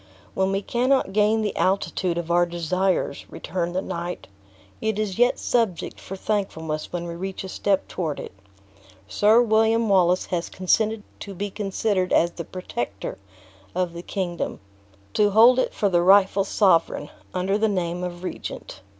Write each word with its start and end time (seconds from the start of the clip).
"When 0.33 0.51
we 0.51 0.63
cannot 0.63 1.13
gain 1.13 1.43
the 1.43 1.55
altitude 1.55 2.17
of 2.17 2.31
our 2.31 2.47
desires," 2.47 3.23
returned 3.29 3.75
the 3.75 3.83
knight, 3.83 4.25
"it 4.81 4.97
is 4.97 5.19
yet 5.19 5.37
subject 5.37 5.99
for 6.01 6.15
thankfulness 6.15 6.91
when 6.91 7.05
we 7.05 7.13
reach 7.13 7.43
a 7.43 7.47
step 7.47 7.87
toward 7.87 8.19
it. 8.19 8.31
Sir 9.07 9.43
William 9.43 9.89
Wallace 9.89 10.25
has 10.33 10.49
consented 10.49 11.03
to 11.19 11.35
be 11.35 11.51
considered 11.51 12.11
as 12.11 12.31
the 12.31 12.43
protector 12.45 13.19
of 13.75 13.93
the 13.93 14.01
kingdom; 14.01 14.59
to 15.13 15.29
hold 15.29 15.59
it 15.59 15.71
for 15.71 15.87
the 15.87 16.01
rightful 16.01 16.45
sovereign, 16.45 17.09
under 17.35 17.59
the 17.59 17.69
name 17.69 18.03
of 18.03 18.23
regent." 18.23 18.81